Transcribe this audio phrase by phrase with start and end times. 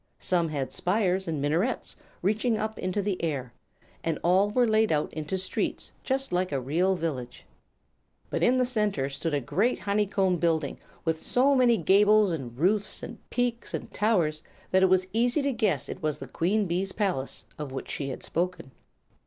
[0.17, 3.53] Some had spires and minarets reaching up into the air,
[4.03, 7.45] and all were laid out into streets just like a real village.
[8.31, 12.57] But in the center stood a great honey comb building with so many gables and
[12.57, 14.41] roofs and peaks and towers
[14.71, 18.09] that it was easy to guess it was the Queen Bee's palace, of which she
[18.09, 18.71] had spoken.